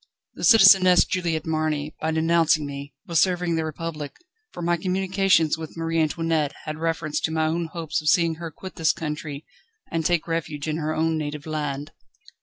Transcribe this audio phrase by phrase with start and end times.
[0.33, 4.15] The Citizeness Juliette Marny, by denouncing me, was serving the Republic,
[4.51, 8.49] for my communications with Marie Antoinette had reference to my own hopes of seeing her
[8.49, 9.45] quit this country
[9.91, 11.91] and take refuge in her own native land."